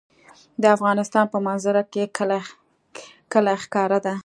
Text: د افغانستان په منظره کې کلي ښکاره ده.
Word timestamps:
د 0.61 0.63
افغانستان 0.75 1.25
په 1.33 1.37
منظره 1.45 1.83
کې 1.93 2.03
کلي 3.33 3.55
ښکاره 3.63 3.99
ده. 4.05 4.13